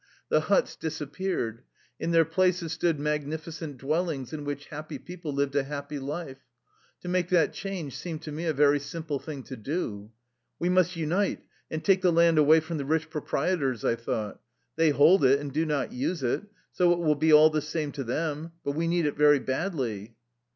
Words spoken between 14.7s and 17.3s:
They hold it and do not use it, so it will